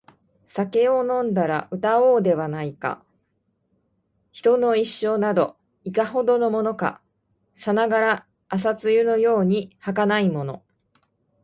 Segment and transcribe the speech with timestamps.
[0.47, 3.05] 酒を飲んだら歌おうではないか／
[4.31, 7.01] 人の一生など、いかほどのものか／
[7.59, 10.63] さながら朝露のように儚いもの